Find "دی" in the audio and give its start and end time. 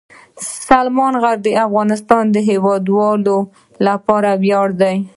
4.81-4.95